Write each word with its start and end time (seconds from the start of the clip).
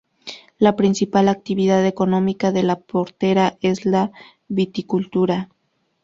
La 0.57 0.75
principal 0.75 1.27
actividad 1.29 1.85
económica 1.85 2.51
de 2.51 2.63
La 2.63 2.79
Portera 2.79 3.59
es 3.61 3.85
la 3.85 4.11
viticultura. 4.47 5.49